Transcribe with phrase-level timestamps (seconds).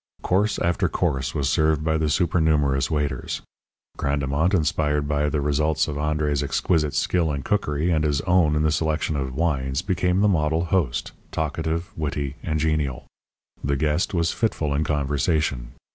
[0.23, 3.43] Course after course was served by the supernumerous waiters.
[3.99, 8.63] Grandemont, inspired by the results of André's exquisite skill in cookery and his own in
[8.63, 13.05] the selection of wines became the model host, talkative, witty, and genial.
[13.63, 15.69] The guest was fitful in conversation.